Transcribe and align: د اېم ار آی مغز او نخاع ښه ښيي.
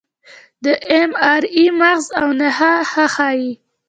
د 0.63 0.65
اېم 0.89 1.11
ار 1.33 1.43
آی 1.61 1.65
مغز 1.79 2.05
او 2.19 2.27
نخاع 2.39 2.79
ښه 2.91 3.05
ښيي. 3.15 3.51